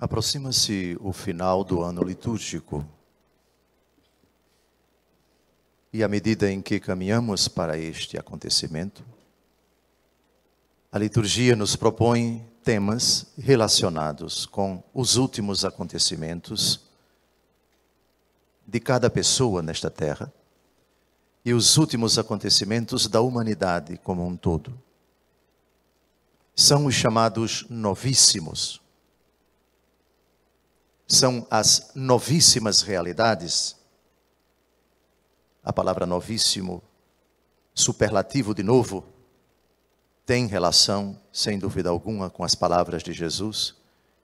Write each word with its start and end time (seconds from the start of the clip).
Aproxima-se 0.00 0.96
o 0.98 1.12
final 1.12 1.62
do 1.62 1.82
ano 1.82 2.02
litúrgico. 2.02 2.88
E 5.92 6.02
à 6.02 6.08
medida 6.08 6.50
em 6.50 6.62
que 6.62 6.80
caminhamos 6.80 7.48
para 7.48 7.76
este 7.76 8.16
acontecimento, 8.16 9.04
a 10.90 10.98
liturgia 10.98 11.54
nos 11.54 11.76
propõe 11.76 12.42
temas 12.64 13.26
relacionados 13.36 14.46
com 14.46 14.82
os 14.94 15.16
últimos 15.16 15.66
acontecimentos 15.66 16.80
de 18.66 18.80
cada 18.80 19.10
pessoa 19.10 19.60
nesta 19.60 19.90
terra 19.90 20.32
e 21.44 21.52
os 21.52 21.76
últimos 21.76 22.18
acontecimentos 22.18 23.06
da 23.06 23.20
humanidade 23.20 23.98
como 23.98 24.26
um 24.26 24.34
todo. 24.34 24.72
São 26.56 26.86
os 26.86 26.94
chamados 26.94 27.66
novíssimos 27.68 28.80
são 31.10 31.44
as 31.50 31.90
novíssimas 31.94 32.82
realidades. 32.82 33.76
A 35.62 35.72
palavra 35.72 36.06
novíssimo, 36.06 36.82
superlativo 37.74 38.54
de 38.54 38.62
novo, 38.62 39.04
tem 40.24 40.46
relação, 40.46 41.20
sem 41.32 41.58
dúvida 41.58 41.90
alguma, 41.90 42.30
com 42.30 42.44
as 42.44 42.54
palavras 42.54 43.02
de 43.02 43.12
Jesus, 43.12 43.74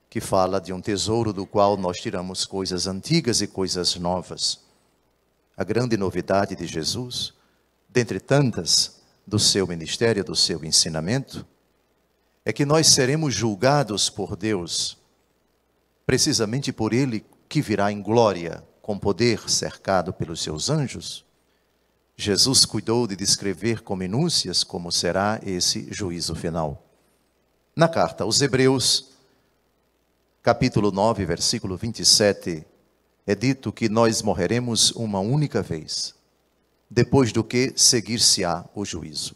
que 0.09 0.21
fala 0.21 0.61
de 0.61 0.71
um 0.71 0.79
tesouro 0.79 1.33
do 1.33 1.45
qual 1.45 1.75
nós 1.75 1.97
tiramos 1.97 2.45
coisas 2.45 2.87
antigas 2.87 3.41
e 3.41 3.47
coisas 3.47 3.97
novas. 3.97 4.61
A 5.57 5.65
grande 5.65 5.97
novidade 5.97 6.55
de 6.55 6.65
Jesus, 6.65 7.33
dentre 7.89 8.19
tantas 8.19 9.01
do 9.25 9.37
seu 9.37 9.67
ministério, 9.67 10.23
do 10.23 10.35
seu 10.35 10.63
ensinamento, 10.63 11.45
é 12.45 12.53
que 12.53 12.65
nós 12.65 12.87
seremos 12.87 13.33
julgados 13.33 14.09
por 14.09 14.37
Deus 14.37 14.97
precisamente 16.07 16.71
por 16.71 16.93
ele 16.93 17.25
que 17.49 17.61
virá 17.61 17.91
em 17.91 18.01
glória, 18.01 18.63
com 18.81 18.97
poder 18.97 19.49
cercado 19.49 20.13
pelos 20.13 20.41
seus 20.41 20.69
anjos, 20.69 21.25
Jesus 22.15 22.63
cuidou 22.63 23.05
de 23.05 23.13
descrever 23.13 23.83
com 23.83 23.93
minúcias 23.93 24.63
como 24.63 24.89
será 24.89 25.37
esse 25.45 25.93
juízo 25.93 26.33
final. 26.33 26.81
Na 27.75 27.89
carta 27.89 28.23
aos 28.23 28.41
Hebreus, 28.41 29.09
capítulo 30.41 30.91
9, 30.91 31.25
versículo 31.25 31.75
27, 31.75 32.65
é 33.27 33.35
dito 33.35 33.73
que 33.73 33.89
nós 33.89 34.21
morreremos 34.21 34.91
uma 34.91 35.19
única 35.19 35.61
vez, 35.61 36.15
depois 36.89 37.33
do 37.33 37.43
que 37.43 37.73
seguir-se-á 37.75 38.63
o 38.73 38.85
juízo. 38.85 39.35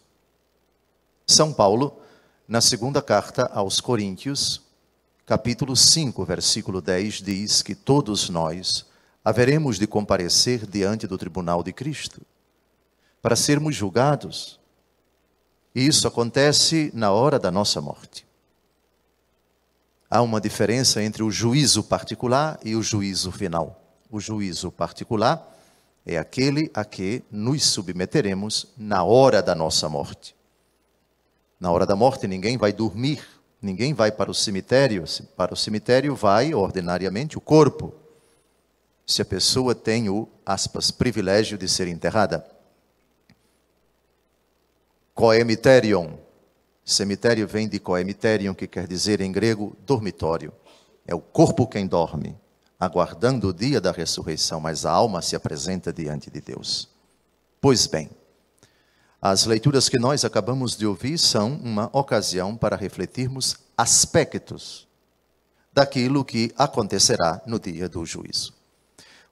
São 1.27 1.51
Paulo, 1.51 1.99
na 2.47 2.61
segunda 2.61 3.01
carta 3.01 3.45
aos 3.47 3.81
Coríntios, 3.81 4.70
capítulo 5.31 5.77
5, 5.77 6.25
versículo 6.25 6.81
10 6.81 7.21
diz 7.21 7.61
que 7.61 7.73
todos 7.73 8.29
nós 8.29 8.85
haveremos 9.23 9.79
de 9.79 9.87
comparecer 9.87 10.67
diante 10.67 11.07
do 11.07 11.17
tribunal 11.17 11.63
de 11.63 11.71
Cristo 11.71 12.21
para 13.21 13.33
sermos 13.37 13.73
julgados. 13.73 14.59
E 15.73 15.87
isso 15.87 16.05
acontece 16.05 16.91
na 16.93 17.13
hora 17.13 17.39
da 17.39 17.49
nossa 17.49 17.79
morte. 17.79 18.27
Há 20.09 20.21
uma 20.21 20.41
diferença 20.41 21.01
entre 21.01 21.23
o 21.23 21.31
juízo 21.31 21.81
particular 21.81 22.59
e 22.61 22.75
o 22.75 22.83
juízo 22.83 23.31
final. 23.31 23.81
O 24.11 24.19
juízo 24.19 24.69
particular 24.69 25.57
é 26.05 26.17
aquele 26.17 26.69
a 26.73 26.83
que 26.83 27.23
nos 27.31 27.63
submeteremos 27.67 28.67
na 28.77 29.05
hora 29.05 29.41
da 29.41 29.55
nossa 29.55 29.87
morte. 29.87 30.35
Na 31.57 31.71
hora 31.71 31.85
da 31.85 31.95
morte, 31.95 32.27
ninguém 32.27 32.57
vai 32.57 32.73
dormir 32.73 33.40
Ninguém 33.61 33.93
vai 33.93 34.11
para 34.11 34.31
o 34.31 34.33
cemitério. 34.33 35.03
Para 35.37 35.53
o 35.53 35.57
cemitério 35.57 36.15
vai, 36.15 36.53
ordinariamente, 36.53 37.37
o 37.37 37.41
corpo. 37.41 37.93
Se 39.05 39.21
a 39.21 39.25
pessoa 39.25 39.75
tem 39.75 40.09
o, 40.09 40.27
aspas, 40.45 40.89
privilégio 40.89 41.57
de 41.57 41.67
ser 41.67 41.87
enterrada. 41.87 42.45
Coemiterion. 45.13 46.13
Cemitério 46.83 47.47
vem 47.47 47.69
de 47.69 47.79
coemiterion, 47.79 48.55
que 48.55 48.67
quer 48.67 48.87
dizer 48.87 49.21
em 49.21 49.31
grego 49.31 49.77
dormitório. 49.85 50.51
É 51.05 51.13
o 51.13 51.21
corpo 51.21 51.67
quem 51.67 51.85
dorme, 51.85 52.35
aguardando 52.79 53.49
o 53.49 53.53
dia 53.53 53.79
da 53.79 53.91
ressurreição, 53.91 54.59
mas 54.59 54.85
a 54.85 54.91
alma 54.91 55.21
se 55.21 55.35
apresenta 55.35 55.93
diante 55.93 56.31
de 56.31 56.41
Deus. 56.41 56.89
Pois 57.59 57.85
bem, 57.85 58.09
as 59.21 59.45
leituras 59.45 59.87
que 59.87 59.99
nós 59.99 60.25
acabamos 60.25 60.75
de 60.75 60.87
ouvir 60.87 61.19
são 61.19 61.53
uma 61.63 61.91
ocasião 61.93 62.57
para 62.57 62.75
refletirmos 62.75 63.55
aspectos 63.77 64.87
daquilo 65.71 66.25
que 66.25 66.51
acontecerá 66.57 67.39
no 67.45 67.59
dia 67.59 67.87
do 67.87 68.03
juízo. 68.03 68.51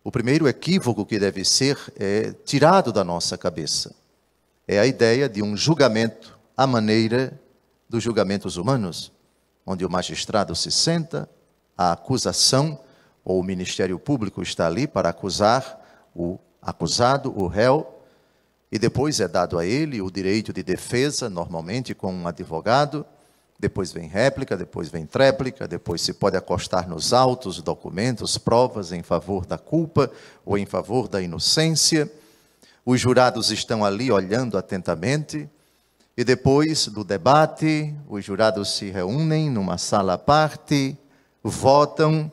O 0.04 0.12
primeiro 0.12 0.48
equívoco 0.48 1.06
que 1.06 1.18
deve 1.18 1.44
ser 1.44 1.78
é, 1.98 2.32
tirado 2.46 2.94
da 2.94 3.04
nossa 3.04 3.36
cabeça 3.36 3.96
é 4.68 4.80
a 4.80 4.86
ideia 4.86 5.28
de 5.28 5.42
um 5.42 5.58
julgamento 5.58 6.38
à 6.56 6.68
maneira 6.68 7.38
dos 7.90 8.04
julgamentos 8.04 8.58
humanos, 8.58 9.12
onde 9.66 9.84
o 9.84 9.90
magistrado 9.90 10.56
se 10.56 10.70
senta, 10.70 11.28
a 11.76 11.94
acusação 11.94 12.80
ou 13.26 13.40
o 13.40 13.44
Ministério 13.44 13.98
Público 13.98 14.44
está 14.44 14.68
ali 14.68 14.86
para 14.88 15.10
acusar 15.10 15.82
o 16.16 16.38
acusado, 16.62 17.34
o 17.36 17.48
réu, 17.48 17.99
e 18.72 18.78
depois 18.78 19.20
é 19.20 19.28
dado 19.28 19.58
a 19.58 19.66
ele 19.66 20.02
o 20.02 20.12
direito 20.12 20.54
de 20.54 20.62
defesa, 20.62 21.30
normalmente 21.30 21.96
com 21.96 22.14
um 22.14 22.28
advogado. 22.28 23.06
Depois 23.60 23.92
vem 23.92 24.08
réplica, 24.08 24.56
depois 24.56 24.90
vem 24.90 25.06
tréplica, 25.06 25.68
depois 25.68 26.02
se 26.02 26.14
pode 26.14 26.38
acostar 26.38 26.88
nos 26.88 27.12
autos, 27.12 27.62
documentos, 27.62 28.38
provas 28.38 28.92
em 28.92 29.04
favor 29.04 29.46
da 29.46 29.58
culpa 29.58 30.10
ou 30.46 30.58
em 30.58 30.66
favor 30.66 31.08
da 31.08 31.22
inocência. 31.22 32.10
Os 32.86 33.02
jurados 33.02 33.52
estão 33.52 33.84
ali 33.84 34.12
olhando 34.12 34.58
atentamente. 34.58 35.50
E 36.16 36.24
depois 36.24 36.88
do 36.88 37.04
debate, 37.04 37.94
os 38.08 38.24
jurados 38.24 38.76
se 38.76 38.90
reúnem 38.92 39.50
numa 39.50 39.78
sala 39.78 40.14
à 40.14 40.18
parte, 40.18 40.98
votam, 41.42 42.32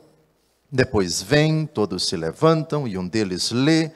depois 0.69 1.21
vêm, 1.21 1.65
todos 1.65 2.07
se 2.07 2.17
levantam 2.17 2.87
e 2.87 2.97
um 2.97 3.07
deles 3.07 3.51
lê 3.51 3.91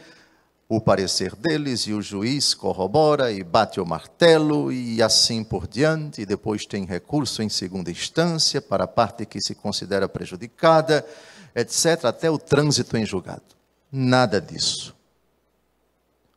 o 0.73 0.79
parecer 0.79 1.35
deles 1.35 1.81
e 1.81 1.91
o 1.91 2.01
juiz 2.01 2.53
corrobora 2.53 3.29
e 3.29 3.43
bate 3.43 3.81
o 3.81 3.85
martelo 3.85 4.71
e 4.71 5.03
assim 5.03 5.43
por 5.43 5.67
diante, 5.67 6.21
e 6.21 6.25
depois 6.25 6.65
tem 6.65 6.85
recurso 6.85 7.43
em 7.43 7.49
segunda 7.49 7.91
instância 7.91 8.61
para 8.61 8.85
a 8.85 8.87
parte 8.87 9.25
que 9.25 9.41
se 9.41 9.53
considera 9.53 10.07
prejudicada, 10.07 11.05
etc., 11.53 12.05
até 12.05 12.31
o 12.31 12.37
trânsito 12.37 12.95
em 12.95 13.05
julgado. 13.05 13.43
Nada 13.91 14.39
disso. 14.39 14.95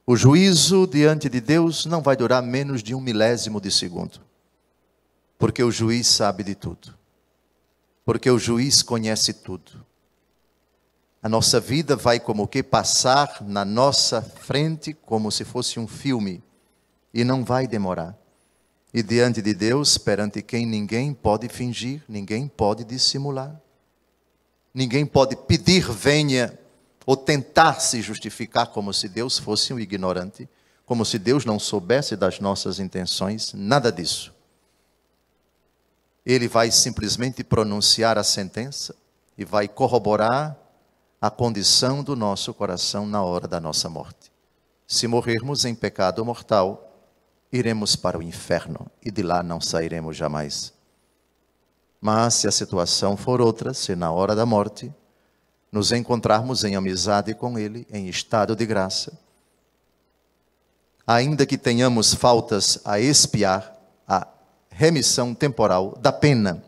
O 0.04 0.16
juízo 0.16 0.84
diante 0.84 1.28
de 1.28 1.40
Deus 1.40 1.86
não 1.86 2.02
vai 2.02 2.16
durar 2.16 2.42
menos 2.42 2.82
de 2.82 2.92
um 2.92 3.00
milésimo 3.00 3.60
de 3.60 3.70
segundo, 3.70 4.20
porque 5.38 5.62
o 5.62 5.70
juiz 5.70 6.08
sabe 6.08 6.42
de 6.42 6.56
tudo, 6.56 6.92
porque 8.04 8.28
o 8.28 8.38
juiz 8.40 8.82
conhece 8.82 9.32
tudo 9.32 9.86
a 11.24 11.28
nossa 11.30 11.58
vida 11.58 11.96
vai 11.96 12.20
como 12.20 12.46
que 12.46 12.62
passar 12.62 13.38
na 13.40 13.64
nossa 13.64 14.20
frente 14.20 14.92
como 14.92 15.32
se 15.32 15.42
fosse 15.42 15.80
um 15.80 15.86
filme 15.86 16.44
e 17.14 17.24
não 17.24 17.42
vai 17.42 17.66
demorar. 17.66 18.14
E 18.92 19.02
diante 19.02 19.40
de 19.40 19.54
Deus, 19.54 19.96
perante 19.96 20.42
quem 20.42 20.66
ninguém 20.66 21.14
pode 21.14 21.48
fingir, 21.48 22.02
ninguém 22.06 22.46
pode 22.46 22.84
dissimular. 22.84 23.58
Ninguém 24.74 25.06
pode 25.06 25.34
pedir 25.34 25.90
venha 25.90 26.58
ou 27.06 27.16
tentar 27.16 27.80
se 27.80 28.02
justificar 28.02 28.66
como 28.66 28.92
se 28.92 29.08
Deus 29.08 29.38
fosse 29.38 29.72
um 29.72 29.80
ignorante, 29.80 30.46
como 30.84 31.06
se 31.06 31.18
Deus 31.18 31.46
não 31.46 31.58
soubesse 31.58 32.16
das 32.16 32.38
nossas 32.38 32.78
intenções, 32.78 33.54
nada 33.54 33.90
disso. 33.90 34.34
Ele 36.26 36.48
vai 36.48 36.70
simplesmente 36.70 37.42
pronunciar 37.42 38.18
a 38.18 38.22
sentença 38.22 38.94
e 39.38 39.44
vai 39.46 39.66
corroborar 39.66 40.60
a 41.24 41.30
condição 41.30 42.04
do 42.04 42.14
nosso 42.14 42.52
coração 42.52 43.06
na 43.06 43.22
hora 43.22 43.48
da 43.48 43.58
nossa 43.58 43.88
morte. 43.88 44.30
Se 44.86 45.06
morrermos 45.06 45.64
em 45.64 45.74
pecado 45.74 46.22
mortal, 46.22 47.00
iremos 47.50 47.96
para 47.96 48.18
o 48.18 48.22
inferno 48.22 48.90
e 49.02 49.10
de 49.10 49.22
lá 49.22 49.42
não 49.42 49.58
sairemos 49.58 50.18
jamais. 50.18 50.74
Mas 51.98 52.34
se 52.34 52.46
a 52.46 52.52
situação 52.52 53.16
for 53.16 53.40
outra, 53.40 53.72
se 53.72 53.96
na 53.96 54.12
hora 54.12 54.36
da 54.36 54.44
morte 54.44 54.92
nos 55.72 55.92
encontrarmos 55.92 56.62
em 56.62 56.76
amizade 56.76 57.32
com 57.32 57.58
Ele, 57.58 57.86
em 57.90 58.06
estado 58.06 58.54
de 58.54 58.66
graça, 58.66 59.18
ainda 61.06 61.46
que 61.46 61.56
tenhamos 61.56 62.12
faltas 62.12 62.78
a 62.84 63.00
expiar, 63.00 63.74
a 64.06 64.28
remissão 64.68 65.34
temporal 65.34 65.96
da 66.02 66.12
pena, 66.12 66.62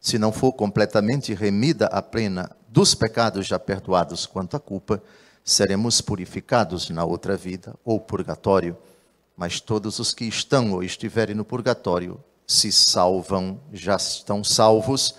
se 0.00 0.20
não 0.20 0.30
for 0.30 0.52
completamente 0.52 1.34
remida 1.34 1.86
a 1.86 2.00
pena 2.00 2.56
dos 2.68 2.94
pecados 2.94 3.46
já 3.46 3.58
perdoados 3.58 4.26
quanto 4.26 4.56
à 4.56 4.60
culpa, 4.60 5.02
seremos 5.42 6.00
purificados 6.00 6.90
na 6.90 7.04
outra 7.04 7.36
vida 7.36 7.74
ou 7.84 7.98
purgatório. 7.98 8.76
Mas 9.36 9.60
todos 9.60 9.98
os 9.98 10.12
que 10.12 10.26
estão 10.26 10.72
ou 10.72 10.82
estiverem 10.82 11.34
no 11.34 11.44
purgatório 11.44 12.22
se 12.46 12.70
salvam, 12.70 13.60
já 13.72 13.96
estão 13.96 14.44
salvos 14.44 15.14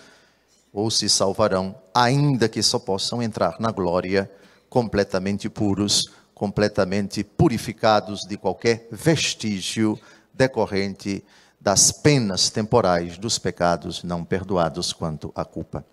ou 0.71 0.91
se 0.91 1.09
salvarão, 1.09 1.75
ainda 1.93 2.47
que 2.47 2.61
só 2.61 2.77
possam 2.77 3.23
entrar 3.23 3.59
na 3.59 3.71
glória 3.71 4.29
completamente 4.69 5.49
puros, 5.49 6.11
completamente 6.33 7.23
purificados 7.23 8.21
de 8.21 8.37
qualquer 8.37 8.87
vestígio 8.91 9.99
decorrente 10.33 11.23
das 11.59 11.91
penas 11.91 12.49
temporais 12.49 13.17
dos 13.17 13.37
pecados 13.37 14.03
não 14.03 14.23
perdoados 14.23 14.93
quanto 14.93 15.31
à 15.35 15.43
culpa. 15.43 15.83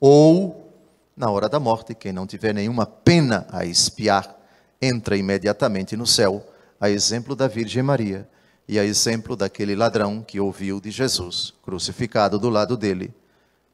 Ou, 0.00 0.71
na 1.16 1.30
hora 1.30 1.48
da 1.48 1.60
morte, 1.60 1.94
quem 1.94 2.12
não 2.12 2.26
tiver 2.26 2.54
nenhuma 2.54 2.86
pena 2.86 3.46
a 3.50 3.64
expiar, 3.64 4.36
entra 4.80 5.16
imediatamente 5.16 5.96
no 5.96 6.06
céu, 6.06 6.44
a 6.80 6.90
exemplo 6.90 7.36
da 7.36 7.46
Virgem 7.46 7.82
Maria 7.82 8.28
e 8.66 8.78
a 8.78 8.84
exemplo 8.84 9.36
daquele 9.36 9.76
ladrão 9.76 10.22
que 10.22 10.40
ouviu 10.40 10.80
de 10.80 10.90
Jesus, 10.90 11.54
crucificado 11.62 12.38
do 12.38 12.48
lado 12.48 12.76
dele: 12.76 13.14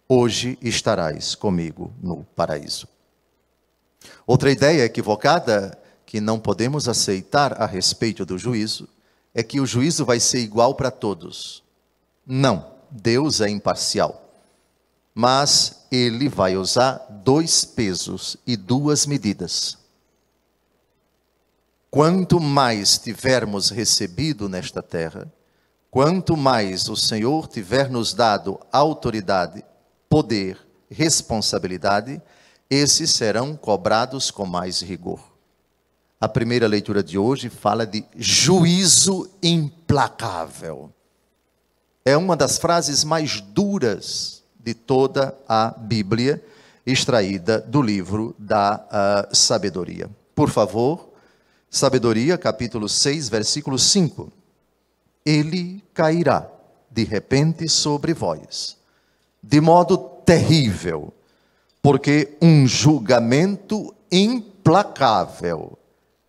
Hoje 0.09 0.59
estarás 0.61 1.35
comigo 1.35 1.93
no 2.03 2.25
paraíso. 2.37 2.89
Outra 4.27 4.51
ideia 4.51 4.85
equivocada 4.85 5.79
que 6.05 6.21
não 6.21 6.39
podemos 6.39 6.89
aceitar 6.89 7.61
a 7.61 7.67
respeito 7.67 8.25
do 8.25 8.39
juízo 8.39 8.89
é 9.35 9.43
que 9.43 9.61
o 9.61 9.67
juízo 9.67 10.05
vai 10.05 10.19
ser 10.19 10.41
igual 10.41 10.75
para 10.75 10.91
todos. 10.91 11.63
Não, 12.27 12.67
Deus 12.91 13.41
é 13.41 13.49
imparcial. 13.49 14.28
Mas 15.21 15.85
ele 15.91 16.29
vai 16.29 16.57
usar 16.57 17.05
dois 17.11 17.65
pesos 17.65 18.37
e 18.47 18.57
duas 18.57 19.05
medidas. 19.05 19.77
Quanto 21.91 22.39
mais 22.39 22.99
tivermos 22.99 23.69
recebido 23.69 24.49
nesta 24.49 24.81
terra, 24.81 25.27
quanto 25.91 26.37
mais 26.37 26.89
o 26.89 26.95
Senhor 26.95 27.49
tiver 27.49 27.91
nos 27.91 28.15
dado 28.15 28.61
autoridade, 28.71 29.65
poder, 30.09 30.57
responsabilidade, 30.89 32.23
esses 32.71 33.11
serão 33.11 33.57
cobrados 33.57 34.31
com 34.31 34.47
mais 34.47 34.81
rigor. 34.81 35.19
A 36.21 36.29
primeira 36.29 36.69
leitura 36.69 37.03
de 37.03 37.19
hoje 37.19 37.51
fala 37.51 37.85
de 37.85 38.05
juízo 38.15 39.29
implacável. 39.43 40.93
É 42.05 42.17
uma 42.17 42.37
das 42.37 42.57
frases 42.57 43.03
mais 43.03 43.41
duras 43.41 44.38
de 44.69 44.75
toda 44.75 45.35
a 45.49 45.71
Bíblia, 45.71 46.45
extraída 46.85 47.59
do 47.59 47.81
livro 47.81 48.37
da 48.39 48.77
uh, 49.33 49.35
sabedoria. 49.35 50.11
Por 50.35 50.51
favor, 50.51 51.09
Sabedoria, 51.71 52.37
capítulo 52.37 52.87
6, 52.87 53.31
versículo 53.31 53.79
5. 53.79 54.31
Ele 55.25 55.83
cairá 55.95 56.47
de 56.91 57.03
repente 57.05 57.67
sobre 57.67 58.13
vós, 58.13 58.77
de 59.43 59.59
modo 59.59 59.97
terrível, 59.97 61.15
porque 61.81 62.37
um 62.43 62.67
julgamento 62.67 63.95
implacável 64.13 65.79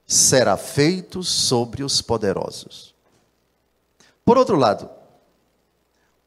será 0.07 0.56
feito 0.56 1.24
sobre 1.24 1.83
os 1.83 2.01
poderosos. 2.01 2.95
Por 4.24 4.38
outro 4.38 4.56
lado, 4.56 4.89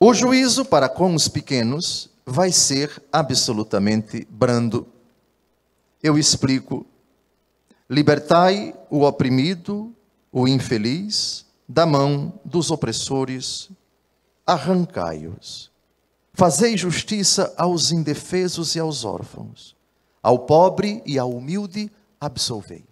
o 0.04 0.12
juízo 0.12 0.64
para 0.64 0.88
com 0.88 1.14
os 1.14 1.28
pequenos 1.28 2.10
vai 2.26 2.50
ser 2.50 3.00
absolutamente 3.12 4.26
brando. 4.28 4.84
Eu 6.02 6.18
explico. 6.18 6.84
Libertai 7.88 8.74
o 8.90 9.04
oprimido, 9.04 9.94
o 10.32 10.48
infeliz, 10.48 11.46
da 11.68 11.86
mão 11.86 12.32
dos 12.44 12.72
opressores, 12.72 13.70
arrancai-os. 14.44 15.70
Fazei 16.34 16.76
justiça 16.76 17.54
aos 17.56 17.92
indefesos 17.92 18.74
e 18.74 18.80
aos 18.80 19.04
órfãos, 19.04 19.76
ao 20.20 20.40
pobre 20.40 21.00
e 21.06 21.16
ao 21.16 21.30
humilde 21.30 21.88
absolvei. 22.20 22.84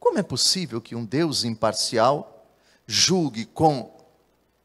Como 0.00 0.18
é 0.18 0.22
possível 0.22 0.80
que 0.80 0.96
um 0.96 1.04
Deus 1.04 1.44
imparcial 1.44 2.46
julgue 2.86 3.44
com 3.44 3.97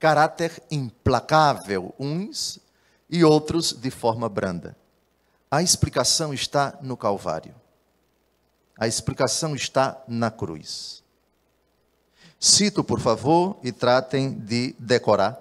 caráter 0.03 0.61
implacável 0.69 1.95
uns 1.97 2.59
e 3.09 3.23
outros 3.23 3.71
de 3.71 3.89
forma 3.89 4.27
branda? 4.27 4.75
A 5.50 5.63
explicação 5.63 6.33
está 6.33 6.77
no 6.81 6.97
Calvário. 6.97 7.55
A 8.77 8.85
explicação 8.85 9.55
está 9.55 10.03
na 10.05 10.29
cruz. 10.29 11.01
Cito, 12.38 12.83
por 12.83 13.00
favor, 13.00 13.57
e 13.63 13.71
tratem 13.71 14.33
de 14.33 14.75
decorar. 14.77 15.39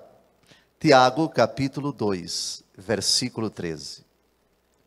Tiago, 0.78 1.28
capítulo 1.28 1.90
2, 1.90 2.62
versículo 2.78 3.50
13. 3.50 4.04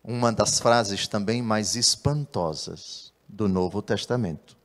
Uma 0.01 0.31
das 0.31 0.57
frases 0.57 1.06
também 1.06 1.42
mais 1.42 1.75
espantosas 1.75 3.12
do 3.27 3.50
Novo 3.50 3.81
Testamento 3.81 4.56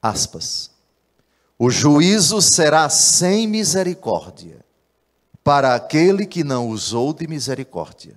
aspas, 0.00 0.70
o 1.58 1.70
juízo 1.70 2.42
será 2.42 2.88
sem 2.88 3.46
misericórdia 3.46 4.64
para 5.42 5.74
aquele 5.74 6.26
que 6.26 6.42
não 6.42 6.68
usou 6.68 7.12
de 7.12 7.26
misericórdia. 7.26 8.16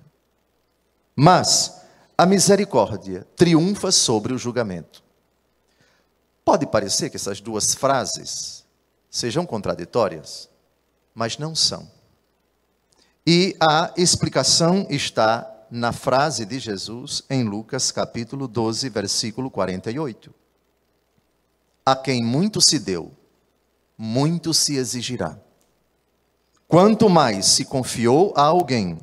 Mas 1.14 1.80
a 2.18 2.26
misericórdia 2.26 3.26
triunfa 3.36 3.90
sobre 3.90 4.34
o 4.34 4.38
julgamento. 4.38 5.02
Pode 6.44 6.66
parecer 6.66 7.08
que 7.08 7.16
essas 7.16 7.40
duas 7.40 7.74
frases 7.74 8.64
sejam 9.08 9.46
contraditórias, 9.46 10.48
mas 11.14 11.38
não 11.38 11.54
são. 11.54 11.90
E 13.26 13.56
a 13.60 13.92
explicação 13.96 14.86
está 14.90 15.48
na 15.70 15.92
frase 15.92 16.44
de 16.44 16.58
Jesus 16.58 17.22
em 17.30 17.44
Lucas 17.44 17.92
capítulo 17.92 18.48
12, 18.48 18.88
versículo 18.88 19.50
48. 19.50 20.34
A 21.86 21.94
quem 21.94 22.24
muito 22.24 22.60
se 22.60 22.78
deu, 22.78 23.12
muito 24.02 24.54
se 24.54 24.76
exigirá. 24.76 25.38
Quanto 26.66 27.10
mais 27.10 27.44
se 27.44 27.66
confiou 27.66 28.32
a 28.34 28.44
alguém, 28.44 28.98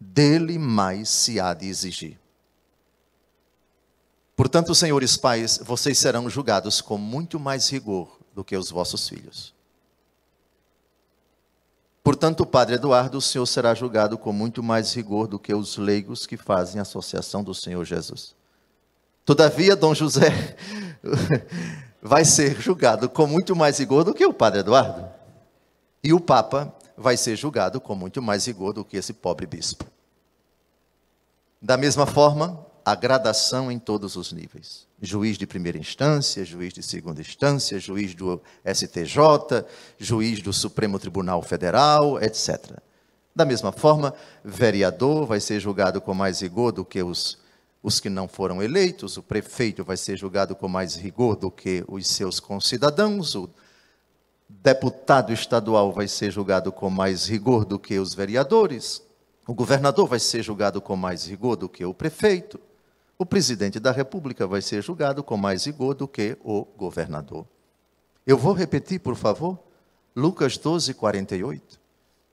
dele 0.00 0.58
mais 0.58 1.08
se 1.08 1.38
há 1.38 1.54
de 1.54 1.68
exigir. 1.68 2.18
Portanto, 4.34 4.74
senhores 4.74 5.16
pais, 5.16 5.60
vocês 5.62 5.96
serão 5.98 6.28
julgados 6.28 6.80
com 6.80 6.98
muito 6.98 7.38
mais 7.38 7.68
rigor 7.70 8.18
do 8.34 8.42
que 8.42 8.56
os 8.56 8.72
vossos 8.72 9.08
filhos. 9.08 9.54
Portanto, 12.02 12.44
Padre 12.44 12.74
Eduardo, 12.74 13.18
o 13.18 13.22
senhor 13.22 13.46
será 13.46 13.72
julgado 13.72 14.18
com 14.18 14.32
muito 14.32 14.64
mais 14.64 14.92
rigor 14.92 15.28
do 15.28 15.38
que 15.38 15.54
os 15.54 15.76
leigos 15.76 16.26
que 16.26 16.36
fazem 16.36 16.80
a 16.80 16.82
associação 16.82 17.44
do 17.44 17.54
Senhor 17.54 17.84
Jesus. 17.84 18.34
Todavia, 19.24 19.76
Dom 19.76 19.94
José 19.94 20.56
vai 22.06 22.22
ser 22.22 22.60
julgado 22.60 23.08
com 23.08 23.26
muito 23.26 23.56
mais 23.56 23.78
rigor 23.78 24.04
do 24.04 24.12
que 24.12 24.26
o 24.26 24.34
padre 24.34 24.60
Eduardo. 24.60 25.08
E 26.02 26.12
o 26.12 26.20
Papa 26.20 26.70
vai 26.98 27.16
ser 27.16 27.34
julgado 27.34 27.80
com 27.80 27.94
muito 27.94 28.20
mais 28.20 28.44
rigor 28.46 28.74
do 28.74 28.84
que 28.84 28.98
esse 28.98 29.14
pobre 29.14 29.46
bispo. 29.46 29.86
Da 31.62 31.78
mesma 31.78 32.04
forma, 32.04 32.64
a 32.84 32.94
gradação 32.94 33.72
em 33.72 33.78
todos 33.78 34.16
os 34.16 34.32
níveis. 34.32 34.86
Juiz 35.00 35.38
de 35.38 35.46
primeira 35.46 35.78
instância, 35.78 36.44
juiz 36.44 36.74
de 36.74 36.82
segunda 36.82 37.22
instância, 37.22 37.80
juiz 37.80 38.14
do 38.14 38.40
STJ, 38.66 39.64
juiz 39.96 40.42
do 40.42 40.52
Supremo 40.52 40.98
Tribunal 40.98 41.40
Federal, 41.40 42.22
etc. 42.22 42.78
Da 43.34 43.46
mesma 43.46 43.72
forma, 43.72 44.12
vereador 44.44 45.24
vai 45.24 45.40
ser 45.40 45.58
julgado 45.58 46.02
com 46.02 46.12
mais 46.12 46.40
rigor 46.40 46.70
do 46.70 46.84
que 46.84 47.02
os 47.02 47.38
os 47.84 48.00
que 48.00 48.08
não 48.08 48.26
foram 48.26 48.62
eleitos, 48.62 49.18
o 49.18 49.22
prefeito 49.22 49.84
vai 49.84 49.98
ser 49.98 50.16
julgado 50.16 50.56
com 50.56 50.66
mais 50.66 50.96
rigor 50.96 51.36
do 51.36 51.50
que 51.50 51.84
os 51.86 52.06
seus 52.06 52.40
concidadãos, 52.40 53.34
o 53.34 53.50
deputado 54.48 55.34
estadual 55.34 55.92
vai 55.92 56.08
ser 56.08 56.30
julgado 56.30 56.72
com 56.72 56.88
mais 56.88 57.26
rigor 57.28 57.66
do 57.66 57.78
que 57.78 57.98
os 57.98 58.14
vereadores, 58.14 59.02
o 59.46 59.52
governador 59.52 60.08
vai 60.08 60.18
ser 60.18 60.42
julgado 60.42 60.80
com 60.80 60.96
mais 60.96 61.26
rigor 61.26 61.56
do 61.56 61.68
que 61.68 61.84
o 61.84 61.92
prefeito, 61.92 62.58
o 63.18 63.26
presidente 63.26 63.78
da 63.78 63.92
república 63.92 64.46
vai 64.46 64.62
ser 64.62 64.82
julgado 64.82 65.22
com 65.22 65.36
mais 65.36 65.66
rigor 65.66 65.92
do 65.92 66.08
que 66.08 66.38
o 66.42 66.64
governador. 66.64 67.44
Eu 68.26 68.38
vou 68.38 68.54
repetir, 68.54 68.98
por 68.98 69.14
favor, 69.14 69.58
Lucas 70.16 70.56
12, 70.56 70.94
48. 70.94 71.78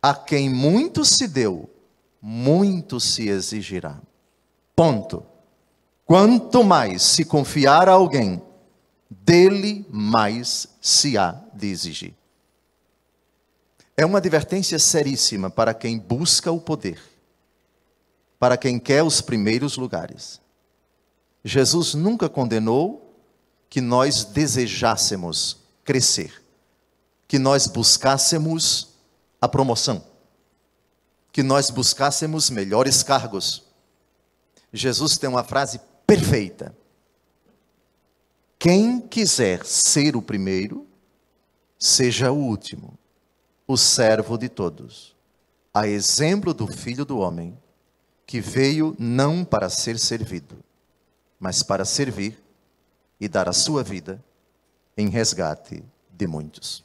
A 0.02 0.16
quem 0.16 0.50
muito 0.50 1.04
se 1.04 1.28
deu, 1.28 1.70
muito 2.22 3.02
se 3.02 3.28
exigirá. 3.28 4.00
Ponto. 4.74 5.31
Quanto 6.06 6.64
mais 6.64 7.02
se 7.02 7.24
confiar 7.24 7.88
a 7.88 7.94
alguém, 7.94 8.42
dele 9.10 9.86
mais 9.90 10.68
se 10.82 11.18
há 11.18 11.42
de 11.54 11.68
exigir. 11.68 12.14
É 13.96 14.06
uma 14.06 14.18
advertência 14.18 14.80
seríssima 14.80 15.50
para 15.50 15.74
quem 15.74 16.00
busca 16.00 16.52
o 16.52 16.60
poder, 16.60 17.02
para 18.40 18.58
quem 18.58 18.80
quer 18.80 19.04
os 19.04 19.22
primeiros 19.22 19.78
lugares. 19.78 20.42
Jesus 21.44 21.94
nunca 21.94 22.28
condenou 22.28 23.16
que 23.70 23.82
nós 23.82 24.24
desejássemos 24.24 25.58
crescer, 25.84 26.44
que 27.28 27.40
nós 27.40 27.68
buscássemos 27.68 28.90
a 29.40 29.48
promoção. 29.48 30.12
que 31.32 31.42
nós 31.42 31.70
buscássemos 31.70 32.50
melhores 32.50 33.04
cargos. 33.04 33.64
Jesus 34.74 35.18
tem 35.18 35.30
uma 35.30 35.44
frase 35.44 35.80
perfeita. 36.12 36.76
Quem 38.60 39.00
quiser 39.00 39.66
ser 39.66 40.14
o 40.14 40.22
primeiro, 40.22 40.86
seja 41.80 42.34
o 42.34 42.36
último, 42.36 43.00
o 43.66 43.78
servo 43.78 44.38
de 44.38 44.50
todos, 44.50 45.16
a 45.74 45.88
exemplo 45.88 46.54
do 46.54 46.68
Filho 46.68 47.06
do 47.06 47.18
Homem, 47.20 47.58
que 48.28 48.42
veio 48.42 48.94
não 49.00 49.46
para 49.46 49.70
ser 49.70 49.98
servido, 49.98 50.62
mas 51.40 51.64
para 51.64 51.86
servir 51.86 52.38
e 53.18 53.30
dar 53.30 53.48
a 53.48 53.54
sua 53.54 53.82
vida 53.82 54.22
em 54.98 55.08
resgate 55.08 55.82
de 56.12 56.28
muitos. 56.28 56.84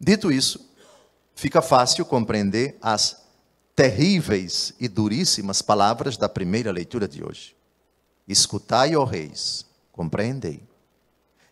Dito 0.00 0.32
isso, 0.32 0.72
fica 1.34 1.60
fácil 1.60 2.06
compreender 2.06 2.78
as 2.80 3.26
terríveis 3.74 4.72
e 4.80 4.88
duríssimas 4.88 5.60
palavras 5.60 6.16
da 6.16 6.30
primeira 6.30 6.72
leitura 6.72 7.06
de 7.06 7.22
hoje. 7.22 7.55
Escutai, 8.26 8.96
ó 8.96 9.04
reis, 9.04 9.64
compreendei. 9.92 10.62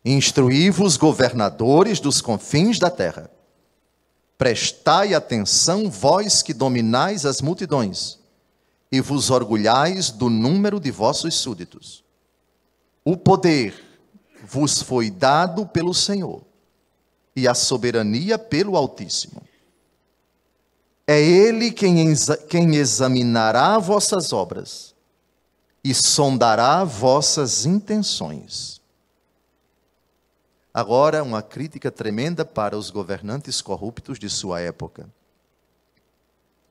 Instruí-vos, 0.05 0.97
governadores 0.97 2.01
dos 2.01 2.21
confins 2.21 2.79
da 2.79 2.91
terra. 2.91 3.31
Prestai 4.37 5.15
atenção, 5.15 5.89
vós 5.89 6.43
que 6.43 6.53
dominais 6.53 7.25
as 7.25 7.41
multidões, 7.41 8.19
e 8.91 9.01
vos 9.01 9.31
orgulhais 9.31 10.11
do 10.11 10.29
número 10.29 10.81
de 10.81 10.91
vossos 10.91 11.35
súditos. 11.35 12.03
O 13.05 13.17
poder 13.17 13.83
vos 14.45 14.83
foi 14.83 15.11
dado 15.11 15.67
pelo 15.67 15.95
Senhor, 15.95 16.43
e 17.37 17.47
a 17.47 17.55
soberania 17.55 18.39
pelo 18.39 18.77
Altíssimo. 18.77 19.43
É 21.07 21.21
Ele 21.21 21.71
quem, 21.71 22.09
exa 22.09 22.37
quem 22.37 22.75
examinará 22.75 23.79
vossas 23.79 24.33
obras 24.33 24.94
e 25.85 25.93
sondará 25.93 26.83
vossas 26.83 27.67
intenções. 27.67 28.81
Agora, 30.73 31.23
uma 31.23 31.43
crítica 31.43 31.91
tremenda 31.91 32.45
para 32.45 32.77
os 32.77 32.91
governantes 32.91 33.61
corruptos 33.61 34.19
de 34.19 34.31
sua 34.31 34.61
época. 34.61 35.09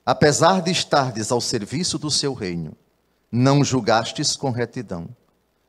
Apesar 0.03 0.62
de 0.62 0.72
estardes 0.72 1.32
ao 1.32 1.39
serviço 1.39 1.98
do 1.98 2.12
seu 2.12 2.34
reino, 2.34 2.75
não 3.32 3.63
julgastes 3.63 4.36
com 4.36 4.50
retidão, 4.50 5.08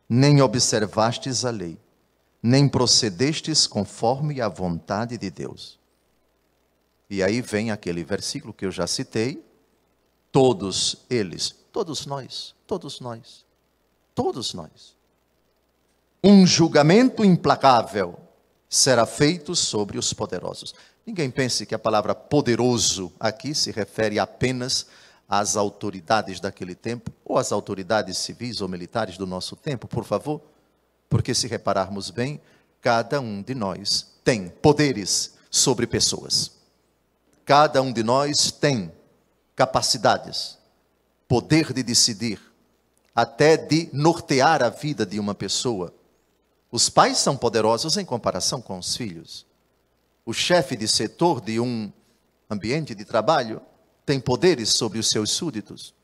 nem 0.08 0.40
observastes 0.42 1.44
a 1.44 1.50
lei, 1.50 1.78
nem 2.42 2.68
procedestes 2.68 3.66
conforme 3.66 4.40
a 4.40 4.48
vontade 4.48 5.16
de 5.16 5.30
Deus. 5.30 5.78
E 7.08 7.22
aí 7.22 7.40
vem 7.40 7.70
aquele 7.70 8.02
versículo 8.02 8.52
que 8.52 8.66
eu 8.66 8.72
já 8.72 8.86
citei, 8.86 9.44
todos 10.32 11.04
eles, 11.08 11.54
todos 11.70 12.06
nós, 12.06 12.53
todos 12.66 13.00
nós, 13.00 13.44
todos 14.14 14.54
nós. 14.54 14.94
Um 16.22 16.46
julgamento 16.46 17.24
implacável 17.24 18.18
será 18.68 19.04
feito 19.06 19.54
sobre 19.54 19.98
os 19.98 20.12
poderosos. 20.12 20.74
Ninguém 21.06 21.30
pense 21.30 21.66
que 21.66 21.74
a 21.74 21.78
palavra 21.78 22.14
poderoso 22.14 23.12
aqui 23.20 23.54
se 23.54 23.70
refere 23.70 24.18
apenas 24.18 24.86
às 25.28 25.56
autoridades 25.56 26.40
daquele 26.40 26.74
tempo, 26.74 27.12
ou 27.24 27.38
às 27.38 27.52
autoridades 27.52 28.18
civis 28.18 28.60
ou 28.60 28.68
militares 28.68 29.16
do 29.16 29.26
nosso 29.26 29.56
tempo, 29.56 29.86
por 29.86 30.04
favor. 30.04 30.40
Porque 31.08 31.34
se 31.34 31.46
repararmos 31.46 32.10
bem, 32.10 32.40
cada 32.80 33.20
um 33.20 33.42
de 33.42 33.54
nós 33.54 34.14
tem 34.24 34.48
poderes 34.48 35.34
sobre 35.50 35.86
pessoas. 35.86 36.52
Cada 37.44 37.82
um 37.82 37.92
de 37.92 38.02
nós 38.02 38.50
tem 38.50 38.90
capacidades, 39.54 40.58
poder 41.28 41.72
de 41.72 41.82
decidir, 41.82 42.40
até 43.14 43.56
de 43.56 43.88
nortear 43.92 44.62
a 44.62 44.68
vida 44.68 45.06
de 45.06 45.20
uma 45.20 45.34
pessoa 45.34 45.92
os 46.74 46.88
pais 46.88 47.18
são 47.18 47.36
poderosos 47.36 47.96
em 47.96 48.04
comparação 48.04 48.60
com 48.60 48.76
os 48.76 48.96
filhos. 48.96 49.46
O 50.26 50.32
chefe 50.32 50.76
de 50.76 50.88
setor 50.88 51.40
de 51.40 51.60
um 51.60 51.92
ambiente 52.50 52.96
de 52.96 53.04
trabalho 53.04 53.62
tem 54.04 54.18
poderes 54.18 54.70
sobre 54.70 54.98
os 54.98 55.08
seus 55.08 55.30
súditos. 55.30 55.94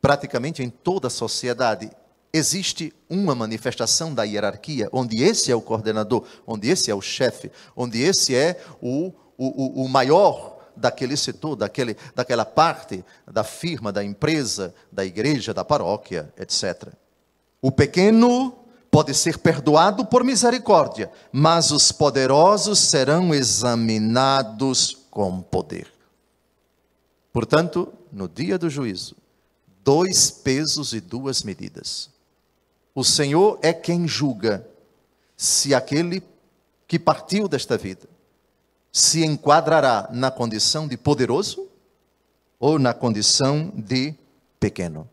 Praticamente 0.00 0.62
em 0.62 0.70
toda 0.70 1.08
a 1.08 1.10
sociedade 1.10 1.90
existe 2.32 2.94
uma 3.10 3.34
manifestação 3.34 4.14
da 4.14 4.22
hierarquia, 4.22 4.88
onde 4.92 5.24
esse 5.24 5.50
é 5.50 5.56
o 5.56 5.60
coordenador, 5.60 6.24
onde 6.46 6.68
esse 6.70 6.88
é 6.88 6.94
o 6.94 7.02
chefe, 7.02 7.50
onde 7.74 8.00
esse 8.00 8.32
é 8.32 8.64
o, 8.80 9.12
o, 9.36 9.82
o 9.82 9.88
maior 9.88 10.53
daquele 10.76 11.16
setor, 11.16 11.56
daquele, 11.56 11.96
daquela 12.14 12.44
parte 12.44 13.04
da 13.30 13.44
firma, 13.44 13.92
da 13.92 14.04
empresa, 14.04 14.74
da 14.90 15.04
igreja, 15.04 15.54
da 15.54 15.64
paróquia, 15.64 16.32
etc. 16.38 16.92
O 17.60 17.70
pequeno 17.70 18.54
pode 18.90 19.12
ser 19.14 19.38
perdoado 19.38 20.06
por 20.06 20.22
misericórdia, 20.22 21.10
mas 21.32 21.70
os 21.70 21.90
poderosos 21.90 22.78
serão 22.78 23.34
examinados 23.34 25.06
com 25.10 25.40
poder. 25.40 25.92
Portanto, 27.32 27.92
no 28.12 28.28
dia 28.28 28.56
do 28.56 28.70
juízo, 28.70 29.16
dois 29.82 30.30
pesos 30.30 30.92
e 30.92 31.00
duas 31.00 31.42
medidas. 31.42 32.08
O 32.94 33.02
Senhor 33.02 33.58
é 33.62 33.72
quem 33.72 34.06
julga 34.06 34.64
se 35.36 35.74
aquele 35.74 36.22
que 36.86 36.98
partiu 36.98 37.48
desta 37.48 37.76
vida 37.76 38.13
se 38.96 39.24
enquadrará 39.24 40.08
na 40.12 40.30
condição 40.30 40.86
de 40.86 40.96
poderoso 40.96 41.66
ou 42.60 42.78
na 42.78 42.94
condição 42.94 43.72
de 43.74 44.14
pequeno. 44.60 45.10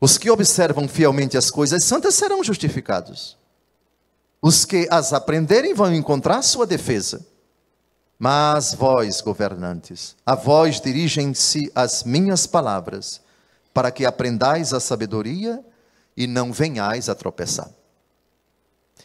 Os 0.00 0.16
que 0.16 0.30
observam 0.30 0.86
fielmente 0.86 1.36
as 1.36 1.50
coisas 1.50 1.82
santas 1.82 2.14
serão 2.14 2.44
justificados. 2.44 3.36
Os 4.40 4.64
que 4.64 4.86
as 4.88 5.12
aprenderem 5.12 5.74
vão 5.74 5.92
encontrar 5.92 6.42
sua 6.42 6.64
defesa. 6.64 7.26
Mas 8.16 8.72
vós, 8.72 9.20
governantes, 9.20 10.14
a 10.24 10.36
vós 10.36 10.80
dirigem-se 10.80 11.72
as 11.74 12.04
minhas 12.04 12.46
palavras, 12.46 13.20
para 13.74 13.90
que 13.90 14.06
aprendais 14.06 14.72
a 14.72 14.78
sabedoria 14.78 15.64
e 16.16 16.28
não 16.28 16.52
venhais 16.52 17.08
a 17.08 17.16
tropeçar. 17.16 17.68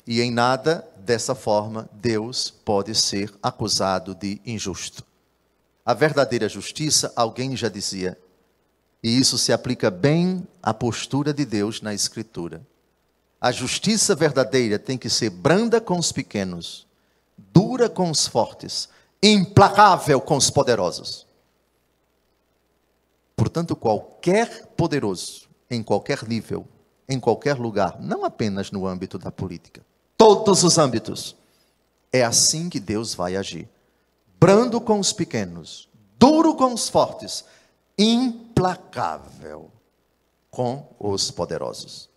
E 0.08 0.22
em 0.22 0.32
nada 0.32 0.88
dessa 0.96 1.36
forma 1.36 1.90
Deus 1.92 2.50
pode 2.50 2.96
ser 2.96 3.34
acusado 3.44 4.16
de 4.16 4.42
injusto. 4.46 5.04
A 5.86 5.94
verdadeira 5.94 6.48
justiça, 6.48 7.12
alguém 7.14 7.56
já 7.58 7.68
dizia, 7.68 8.18
e 9.04 9.20
isso 9.20 9.38
se 9.38 9.52
aplica 9.52 9.92
bem 9.92 10.48
à 10.64 10.74
postura 10.74 11.34
de 11.34 11.46
Deus 11.46 11.82
na 11.82 11.94
Escritura. 11.94 12.66
A 13.40 13.52
justiça 13.52 14.16
verdadeira 14.16 14.80
tem 14.80 14.98
que 14.98 15.10
ser 15.10 15.30
branda 15.30 15.80
com 15.80 16.00
os 16.00 16.12
pequenos, 16.12 16.88
dura 17.38 17.90
com 17.90 18.10
os 18.10 18.26
fortes, 18.26 18.90
implacável 19.22 20.20
com 20.20 20.38
os 20.38 20.50
poderosos. 20.50 21.28
Portanto, 23.36 23.76
qualquer 23.76 24.68
poderoso, 24.76 25.48
em 25.70 25.84
qualquer 25.84 26.28
nível, 26.28 26.68
em 27.08 27.20
qualquer 27.20 27.58
lugar, 27.58 28.02
não 28.02 28.26
apenas 28.26 28.72
no 28.72 28.88
âmbito 28.88 29.18
da 29.18 29.32
política, 29.32 29.86
todos 30.36 30.64
os 30.64 30.78
âmbitos, 30.78 31.36
é 32.12 32.24
assim 32.24 32.70
que 32.70 32.80
Deus 32.80 33.14
vai 33.14 33.36
agir. 33.36 33.70
Brando 34.40 34.80
com 34.80 35.00
os 35.00 35.12
pequenos, 35.12 35.90
duro 36.20 36.56
com 36.56 36.74
os 36.74 36.90
fortes, 36.90 37.46
implacável 37.98 39.72
com 40.52 40.88
os 41.00 41.32
poderosos. 41.32 42.10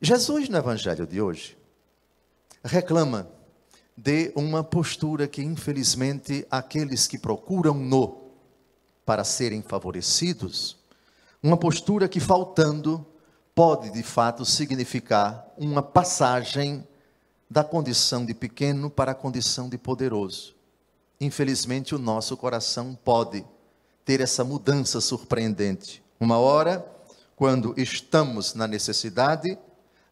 Jesus, 0.00 0.48
no 0.48 0.56
evangelho 0.56 1.06
de 1.06 1.20
hoje, 1.20 1.56
reclama 2.64 3.28
de 3.96 4.32
uma 4.36 4.62
postura 4.62 5.26
que, 5.26 5.42
infelizmente, 5.42 6.46
aqueles 6.50 7.06
que 7.06 7.18
procuram-no 7.18 8.26
para 9.04 9.24
serem 9.24 9.62
favorecidos, 9.62 10.76
uma 11.42 11.56
postura 11.56 12.08
que, 12.08 12.20
faltando, 12.20 13.06
pode 13.54 13.90
de 13.90 14.02
fato 14.02 14.44
significar 14.44 15.46
uma 15.56 15.82
passagem 15.82 16.86
da 17.48 17.62
condição 17.62 18.24
de 18.24 18.34
pequeno 18.34 18.90
para 18.90 19.12
a 19.12 19.14
condição 19.14 19.68
de 19.68 19.78
poderoso. 19.78 20.54
Infelizmente, 21.20 21.94
o 21.94 21.98
nosso 21.98 22.36
coração 22.36 22.98
pode 23.04 23.44
ter 24.04 24.20
essa 24.20 24.44
mudança 24.44 25.00
surpreendente. 25.00 26.02
Uma 26.20 26.38
hora, 26.38 26.84
quando 27.34 27.74
estamos 27.76 28.54
na 28.54 28.66
necessidade, 28.66 29.58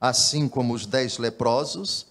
assim 0.01 0.49
como 0.49 0.75
os 0.75 0.87
dez 0.87 1.19
leprosos 1.19 2.07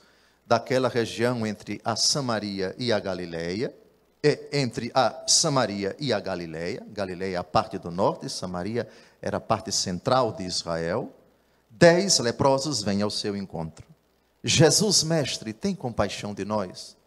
daquela 0.46 0.90
região 0.90 1.46
entre 1.46 1.82
a 1.84 1.96
Samaria 1.96 2.76
e 2.78 2.92
a 2.92 3.00
Galileia, 3.00 3.74
entre 4.52 4.92
a 4.94 5.24
Samaria 5.28 5.96
e 6.00 6.14
a 6.14 6.20
Galileia, 6.20 6.82
Galileia 6.92 7.36
é 7.36 7.38
a 7.38 7.44
parte 7.44 7.78
do 7.78 7.92
norte, 7.92 8.30
Samaria 8.30 8.88
era 9.22 9.38
a 9.38 9.42
parte 9.42 9.72
central 9.72 10.32
de 10.32 10.44
Israel, 10.44 11.12
dez 11.70 12.20
leprosos 12.20 12.82
vêm 12.82 13.02
ao 13.02 13.10
seu 13.10 13.36
encontro. 13.36 13.93
Jesus, 14.44 15.04
mestre, 15.04 15.54
tem 15.54 15.74
compaixão 15.74 16.34
de 16.34 16.44
nós. 16.44 16.98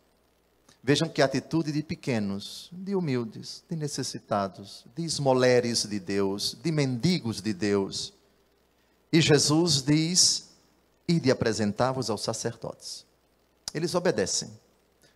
Vejam 0.83 1.09
que 1.09 1.21
atitude 1.21 1.73
de 1.73 1.83
pequenos, 1.83 2.71
de 2.73 2.95
humildes, 2.95 3.63
de 3.69 3.77
necessitados, 3.77 4.87
de 4.95 5.05
esmoleres 5.05 5.85
de 5.85 5.99
Deus, 5.99 6.57
de 6.63 6.71
mendigos 6.71 7.43
de 7.43 7.53
Deus. 7.53 8.13
E 9.13 9.21
Jesus 9.21 9.83
diz: 9.83 10.47
e 11.09 11.21
de 11.21 11.31
apresentar-vos 11.31 12.11
aos 12.11 12.23
sacerdotes. 12.23 13.05
Eles 13.73 13.95
obedecem. 13.95 14.51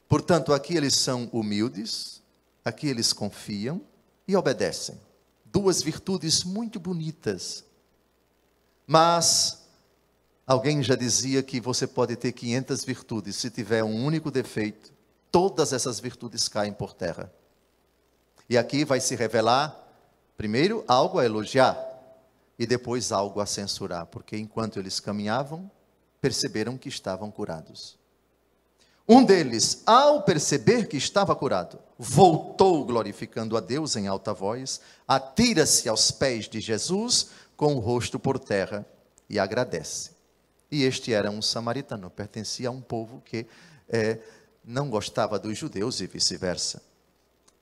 Portanto, 0.09 0.53
aqui 0.53 0.77
eles 0.77 0.95
são 0.95 1.29
humildes, 1.33 2.21
aqui 2.65 2.89
eles 2.89 3.12
confiam 3.12 3.81
e 4.27 4.37
obedecem. 4.37 5.00
Duas 5.45 5.83
virtudes 5.83 6.45
muito 6.45 6.79
bonitas. 6.79 7.65
Mas 8.87 9.60
alguém 10.50 10.83
já 10.83 10.97
dizia 10.97 11.45
que 11.45 11.61
você 11.61 11.87
pode 11.87 12.16
ter 12.16 12.33
500 12.33 12.85
virtudes, 12.85 13.37
se 13.37 13.50
tiver 13.50 13.85
um 13.85 14.04
único 14.04 14.33
defeito, 14.33 14.92
todas 15.30 15.73
essas 15.73 16.00
virtudes 16.00 16.49
caem 16.49 16.73
por 16.73 16.92
terra. 16.92 17.33
E 18.49 18.59
aqui 18.59 18.85
vai 18.85 19.00
se 19.00 19.14
revelar, 19.14 19.80
primeiro, 20.37 20.85
algo 20.88 21.21
a 21.21 21.25
elogiar 21.25 21.78
e 22.59 22.66
depois 22.66 23.12
algo 23.12 23.40
a 23.40 23.47
censurar, 23.47 24.07
porque 24.07 24.37
enquanto 24.37 24.80
eles 24.80 24.99
caminhavam, 24.99 25.71
perceberam 26.21 26.76
que 26.76 26.88
estavam 26.88 27.30
curados. 27.30 27.97
Um 29.09 29.23
deles, 29.25 29.85
ao 29.87 30.23
perceber 30.23 30.88
que 30.88 30.97
estava 30.97 31.37
curado, 31.37 31.78
voltou 31.97 32.85
glorificando 32.85 33.57
a 33.57 33.61
Deus 33.61 33.95
em 33.95 34.09
alta 34.09 34.35
voz, 34.35 34.80
atira-se 35.07 35.88
aos 35.88 36.11
pés 36.11 36.49
de 36.49 36.61
Jesus 36.61 37.30
com 37.57 37.76
o 37.76 37.78
rosto 37.78 38.19
por 38.19 38.37
terra 38.37 38.85
e 39.28 39.38
agradece. 39.38 40.19
E 40.71 40.85
este 40.85 41.12
era 41.12 41.31
um 41.31 41.43
samaritano, 41.43 42.09
pertencia 42.09 42.69
a 42.69 42.73
um 42.73 42.81
povo 42.81 43.21
que 43.25 43.47
é, 43.89 44.19
não 44.65 44.89
gostava 44.89 45.39
dos 45.39 45.59
judeus 45.59 46.00
e 46.00 46.07
vice-versa. 46.07 46.81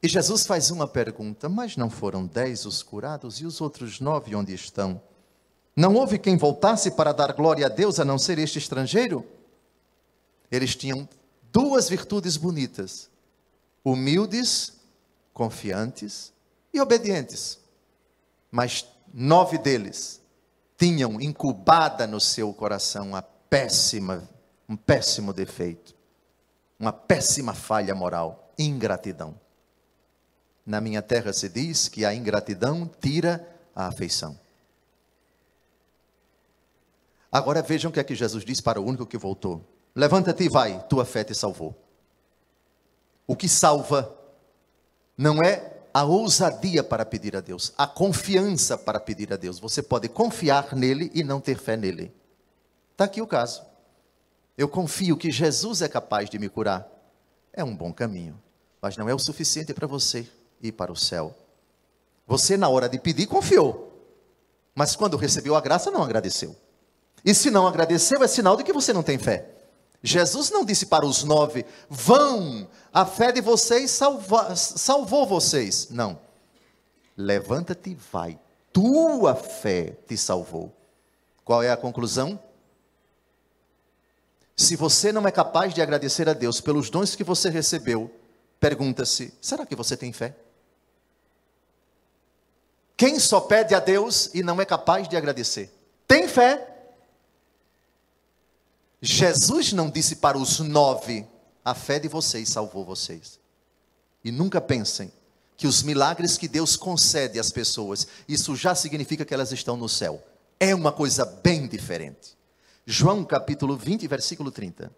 E 0.02 0.08
Jesus 0.08 0.46
faz 0.46 0.70
uma 0.70 0.86
pergunta: 0.86 1.48
Mas 1.48 1.76
não 1.76 1.88
foram 1.88 2.26
dez 2.26 2.66
os 2.66 2.82
curados 2.82 3.40
e 3.40 3.46
os 3.46 3.60
outros 3.60 3.98
nove 3.98 4.34
onde 4.34 4.52
estão? 4.54 5.00
Não 5.74 5.94
houve 5.94 6.18
quem 6.18 6.36
voltasse 6.36 6.90
para 6.90 7.12
dar 7.12 7.32
glória 7.32 7.66
a 7.66 7.68
Deus 7.68 7.98
a 7.98 8.04
não 8.04 8.18
ser 8.18 8.38
este 8.38 8.58
estrangeiro? 8.58 9.24
Eles 10.50 10.76
tinham 10.76 11.08
duas 11.50 11.88
virtudes 11.88 12.36
bonitas: 12.36 13.08
humildes, 13.82 14.74
confiantes 15.32 16.32
e 16.72 16.80
obedientes. 16.80 17.58
Mas 18.50 18.86
nove 19.12 19.58
deles 19.58 20.20
tinham 20.78 21.20
incubada 21.20 22.06
no 22.06 22.20
seu 22.20 22.54
coração 22.54 23.16
a 23.16 23.20
péssima, 23.20 24.28
um 24.68 24.76
péssimo 24.76 25.32
defeito, 25.32 25.94
uma 26.78 26.92
péssima 26.92 27.52
falha 27.52 27.94
moral, 27.96 28.52
ingratidão. 28.56 29.34
Na 30.64 30.80
minha 30.80 31.02
terra 31.02 31.32
se 31.32 31.48
diz 31.48 31.88
que 31.88 32.04
a 32.04 32.14
ingratidão 32.14 32.88
tira 33.00 33.44
a 33.74 33.88
afeição. 33.88 34.38
Agora 37.30 37.60
vejam 37.60 37.90
o 37.90 37.92
que 37.92 38.00
é 38.00 38.04
que 38.04 38.14
Jesus 38.14 38.44
diz 38.44 38.60
para 38.60 38.80
o 38.80 38.84
único 38.86 39.04
que 39.04 39.18
voltou: 39.18 39.64
Levanta-te 39.94 40.44
e 40.44 40.48
vai, 40.48 40.86
tua 40.86 41.04
fé 41.04 41.24
te 41.24 41.34
salvou. 41.34 41.74
O 43.26 43.34
que 43.34 43.48
salva 43.48 44.14
não 45.16 45.42
é 45.42 45.77
a 45.98 46.04
ousadia 46.04 46.84
para 46.84 47.04
pedir 47.04 47.36
a 47.36 47.40
Deus, 47.40 47.72
a 47.76 47.84
confiança 47.84 48.78
para 48.78 49.00
pedir 49.00 49.32
a 49.32 49.36
Deus. 49.36 49.58
Você 49.58 49.82
pode 49.82 50.08
confiar 50.08 50.76
nele 50.76 51.10
e 51.12 51.24
não 51.24 51.40
ter 51.40 51.58
fé 51.58 51.76
nele. 51.76 52.14
Está 52.92 53.02
aqui 53.02 53.20
o 53.20 53.26
caso. 53.26 53.64
Eu 54.56 54.68
confio 54.68 55.16
que 55.16 55.32
Jesus 55.32 55.82
é 55.82 55.88
capaz 55.88 56.30
de 56.30 56.38
me 56.38 56.48
curar. 56.48 56.86
É 57.52 57.64
um 57.64 57.74
bom 57.74 57.92
caminho, 57.92 58.40
mas 58.80 58.96
não 58.96 59.08
é 59.08 59.14
o 59.14 59.18
suficiente 59.18 59.74
para 59.74 59.88
você 59.88 60.24
ir 60.62 60.70
para 60.70 60.92
o 60.92 60.96
céu. 60.96 61.36
Você, 62.28 62.56
na 62.56 62.68
hora 62.68 62.88
de 62.88 63.00
pedir, 63.00 63.26
confiou, 63.26 63.92
mas 64.76 64.94
quando 64.94 65.16
recebeu 65.16 65.56
a 65.56 65.60
graça, 65.60 65.90
não 65.90 66.04
agradeceu. 66.04 66.54
E 67.24 67.34
se 67.34 67.50
não 67.50 67.66
agradeceu, 67.66 68.22
é 68.22 68.28
sinal 68.28 68.56
de 68.56 68.62
que 68.62 68.72
você 68.72 68.92
não 68.92 69.02
tem 69.02 69.18
fé. 69.18 69.50
Jesus 70.02 70.50
não 70.50 70.64
disse 70.64 70.86
para 70.86 71.04
os 71.04 71.24
nove: 71.24 71.64
vão, 71.88 72.68
a 72.92 73.04
fé 73.04 73.32
de 73.32 73.40
vocês 73.40 73.90
salva, 73.90 74.54
salvou 74.54 75.26
vocês. 75.26 75.88
Não. 75.90 76.18
Levanta-te 77.16 77.90
e 77.90 77.94
vai, 77.94 78.38
tua 78.72 79.34
fé 79.34 79.96
te 80.06 80.16
salvou. 80.16 80.72
Qual 81.44 81.62
é 81.62 81.70
a 81.70 81.76
conclusão? 81.76 82.38
Se 84.56 84.76
você 84.76 85.12
não 85.12 85.26
é 85.26 85.30
capaz 85.30 85.74
de 85.74 85.82
agradecer 85.82 86.28
a 86.28 86.32
Deus 86.32 86.60
pelos 86.60 86.90
dons 86.90 87.14
que 87.16 87.24
você 87.24 87.48
recebeu, 87.48 88.10
pergunta-se: 88.60 89.34
será 89.40 89.66
que 89.66 89.74
você 89.74 89.96
tem 89.96 90.12
fé? 90.12 90.36
Quem 92.96 93.20
só 93.20 93.40
pede 93.40 93.74
a 93.74 93.80
Deus 93.80 94.30
e 94.34 94.42
não 94.42 94.60
é 94.60 94.64
capaz 94.64 95.08
de 95.08 95.16
agradecer? 95.16 95.72
Tem 96.06 96.26
fé? 96.26 96.77
Jesus 99.00 99.72
não 99.72 99.90
disse 99.90 100.16
para 100.16 100.38
os 100.38 100.58
nove: 100.60 101.26
a 101.64 101.74
fé 101.74 101.98
de 101.98 102.08
vocês 102.08 102.48
salvou 102.48 102.84
vocês. 102.84 103.38
E 104.24 104.32
nunca 104.32 104.60
pensem 104.60 105.12
que 105.56 105.66
os 105.66 105.82
milagres 105.82 106.38
que 106.38 106.48
Deus 106.48 106.76
concede 106.76 107.38
às 107.38 107.50
pessoas, 107.50 108.06
isso 108.28 108.54
já 108.54 108.74
significa 108.74 109.24
que 109.24 109.34
elas 109.34 109.52
estão 109.52 109.76
no 109.76 109.88
céu. 109.88 110.22
É 110.58 110.74
uma 110.74 110.92
coisa 110.92 111.24
bem 111.24 111.66
diferente. 111.66 112.36
João 112.86 113.24
capítulo 113.24 113.76
20, 113.76 114.06
versículo 114.06 114.50
30. 114.50 114.90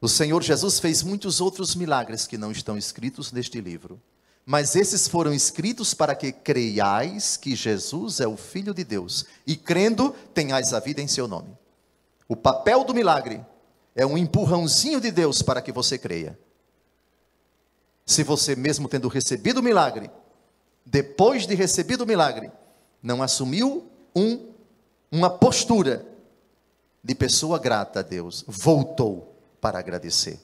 O 0.00 0.08
Senhor 0.08 0.42
Jesus 0.42 0.78
fez 0.78 1.02
muitos 1.02 1.40
outros 1.40 1.74
milagres 1.74 2.26
que 2.26 2.38
não 2.38 2.52
estão 2.52 2.76
escritos 2.76 3.32
neste 3.32 3.60
livro, 3.60 4.00
mas 4.44 4.76
esses 4.76 5.08
foram 5.08 5.34
escritos 5.34 5.92
para 5.94 6.14
que 6.14 6.30
creiais 6.30 7.36
que 7.36 7.56
Jesus 7.56 8.20
é 8.20 8.26
o 8.26 8.36
Filho 8.36 8.72
de 8.72 8.84
Deus, 8.84 9.26
e 9.46 9.56
crendo, 9.56 10.10
tenhais 10.32 10.72
a 10.72 10.80
vida 10.80 11.00
em 11.00 11.08
seu 11.08 11.26
nome. 11.26 11.56
O 12.28 12.34
papel 12.34 12.84
do 12.84 12.94
milagre 12.94 13.44
é 13.94 14.04
um 14.04 14.18
empurrãozinho 14.18 15.00
de 15.00 15.10
Deus 15.10 15.42
para 15.42 15.62
que 15.62 15.72
você 15.72 15.96
creia. 15.96 16.38
Se 18.04 18.22
você, 18.22 18.54
mesmo 18.54 18.88
tendo 18.88 19.08
recebido 19.08 19.58
o 19.58 19.62
milagre, 19.62 20.10
depois 20.84 21.46
de 21.46 21.54
recebido 21.54 22.02
o 22.04 22.06
milagre, 22.06 22.50
não 23.02 23.22
assumiu 23.22 23.90
um, 24.14 24.52
uma 25.10 25.30
postura 25.30 26.06
de 27.02 27.14
pessoa 27.14 27.58
grata 27.58 28.00
a 28.00 28.02
Deus, 28.02 28.44
voltou 28.46 29.36
para 29.60 29.78
agradecer. 29.78 30.40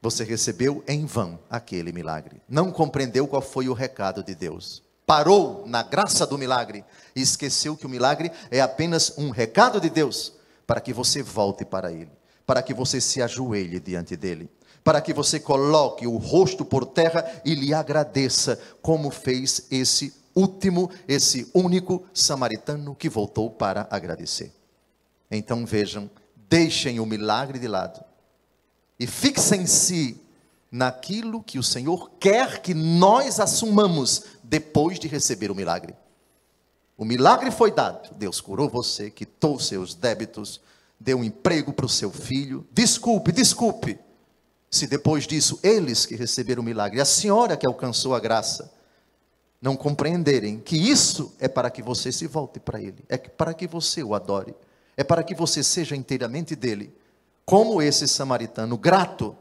Você 0.00 0.24
recebeu 0.24 0.82
em 0.86 1.06
vão 1.06 1.38
aquele 1.48 1.92
milagre, 1.92 2.42
não 2.48 2.72
compreendeu 2.72 3.26
qual 3.26 3.42
foi 3.42 3.68
o 3.68 3.72
recado 3.72 4.22
de 4.22 4.34
Deus 4.34 4.82
parou 5.12 5.64
na 5.66 5.82
graça 5.82 6.26
do 6.26 6.38
milagre 6.38 6.82
e 7.14 7.20
esqueceu 7.20 7.76
que 7.76 7.84
o 7.84 7.88
milagre 7.88 8.32
é 8.50 8.62
apenas 8.62 9.12
um 9.18 9.28
recado 9.28 9.78
de 9.78 9.90
Deus 9.90 10.32
para 10.66 10.80
que 10.80 10.90
você 10.90 11.22
volte 11.22 11.66
para 11.66 11.92
Ele, 11.92 12.10
para 12.46 12.62
que 12.62 12.72
você 12.72 12.98
se 12.98 13.20
ajoelhe 13.20 13.78
diante 13.78 14.16
dele, 14.16 14.48
para 14.82 15.02
que 15.02 15.12
você 15.12 15.38
coloque 15.38 16.06
o 16.06 16.16
rosto 16.16 16.64
por 16.64 16.86
terra 16.86 17.30
e 17.44 17.54
lhe 17.54 17.74
agradeça, 17.74 18.58
como 18.80 19.10
fez 19.10 19.66
esse 19.70 20.14
último, 20.34 20.90
esse 21.06 21.46
único 21.52 22.06
samaritano 22.14 22.94
que 22.94 23.10
voltou 23.10 23.50
para 23.50 23.86
agradecer. 23.90 24.50
Então 25.30 25.66
vejam, 25.66 26.10
deixem 26.48 26.98
o 27.00 27.04
milagre 27.04 27.58
de 27.58 27.68
lado 27.68 28.02
e 28.98 29.06
fixem-se 29.06 30.22
naquilo 30.72 31.42
que 31.42 31.58
o 31.58 31.62
Senhor 31.62 32.12
quer 32.18 32.62
que 32.62 32.72
nós 32.72 33.38
assumamos 33.38 34.24
depois 34.52 35.00
de 35.00 35.08
receber 35.08 35.50
o 35.50 35.54
milagre. 35.54 35.94
O 36.94 37.06
milagre 37.06 37.50
foi 37.50 37.72
dado, 37.72 38.14
Deus 38.16 38.38
curou 38.38 38.68
você, 38.68 39.10
quitou 39.10 39.58
seus 39.58 39.94
débitos, 39.94 40.60
deu 41.00 41.16
um 41.16 41.24
emprego 41.24 41.72
para 41.72 41.86
o 41.86 41.88
seu 41.88 42.10
filho. 42.10 42.66
Desculpe, 42.70 43.32
desculpe, 43.32 43.98
se 44.70 44.86
depois 44.86 45.26
disso 45.26 45.58
eles 45.62 46.04
que 46.04 46.14
receberam 46.14 46.60
o 46.60 46.64
milagre, 46.66 47.00
a 47.00 47.06
senhora 47.06 47.56
que 47.56 47.64
alcançou 47.64 48.14
a 48.14 48.20
graça, 48.20 48.70
não 49.58 49.74
compreenderem 49.74 50.60
que 50.60 50.76
isso 50.76 51.34
é 51.40 51.48
para 51.48 51.70
que 51.70 51.80
você 51.80 52.12
se 52.12 52.26
volte 52.26 52.60
para 52.60 52.78
Ele, 52.78 53.02
é 53.08 53.16
para 53.16 53.54
que 53.54 53.66
você 53.66 54.02
o 54.02 54.14
adore, 54.14 54.54
é 54.98 55.02
para 55.02 55.22
que 55.22 55.34
você 55.34 55.62
seja 55.62 55.96
inteiramente 55.96 56.54
dele, 56.54 56.94
como 57.46 57.80
esse 57.80 58.06
samaritano 58.06 58.76
grato 58.76 59.34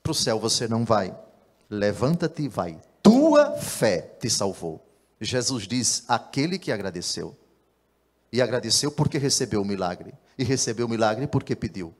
para 0.00 0.12
o 0.12 0.14
céu 0.14 0.38
você 0.38 0.68
não 0.68 0.84
vai. 0.84 1.12
Levanta-te 1.68 2.42
e 2.42 2.48
vai. 2.48 2.80
Tua 3.06 3.52
fé 3.52 4.16
te 4.18 4.28
salvou. 4.28 4.84
Jesus 5.20 5.68
diz: 5.68 6.02
aquele 6.08 6.58
que 6.58 6.72
agradeceu. 6.72 7.36
E 8.32 8.42
agradeceu 8.42 8.90
porque 8.90 9.16
recebeu 9.16 9.62
o 9.62 9.64
milagre. 9.64 10.12
E 10.36 10.42
recebeu 10.42 10.86
o 10.86 10.88
milagre 10.88 11.28
porque 11.28 11.54
pediu. 11.54 11.94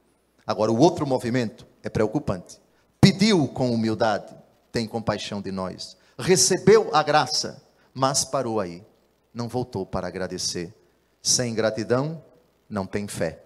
Agora, 0.44 0.72
o 0.72 0.78
outro 0.80 1.06
movimento 1.06 1.64
é 1.80 1.88
preocupante. 1.88 2.60
Pediu 3.00 3.46
com 3.46 3.70
humildade, 3.70 4.34
tem 4.72 4.88
compaixão 4.88 5.40
de 5.40 5.52
nós. 5.52 5.96
Recebeu 6.18 6.92
a 6.92 7.04
graça, 7.04 7.62
mas 7.94 8.24
parou 8.24 8.58
aí. 8.58 8.84
Não 9.32 9.46
voltou 9.46 9.86
para 9.86 10.08
agradecer. 10.08 10.74
Sem 11.22 11.54
gratidão, 11.54 12.20
não 12.68 12.84
tem 12.84 13.06
fé. 13.06 13.44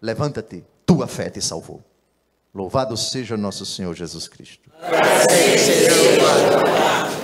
Levanta-te, 0.00 0.64
tua 0.86 1.08
fé 1.08 1.28
te 1.28 1.42
salvou. 1.42 1.82
Louvado 2.54 2.98
seja 2.98 3.34
nosso 3.34 3.64
Senhor 3.64 3.94
Jesus 3.94 4.28
Cristo. 4.28 4.70
Seja 5.30 5.94
louvado. 5.94 7.21